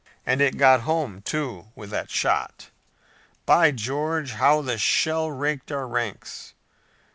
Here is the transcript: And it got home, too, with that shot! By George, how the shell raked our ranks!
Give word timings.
And 0.25 0.41
it 0.41 0.57
got 0.57 0.81
home, 0.81 1.21
too, 1.21 1.67
with 1.75 1.91
that 1.91 2.09
shot! 2.09 2.71
By 3.45 3.69
George, 3.69 4.31
how 4.31 4.63
the 4.63 4.79
shell 4.79 5.29
raked 5.29 5.71
our 5.71 5.87
ranks! 5.87 6.55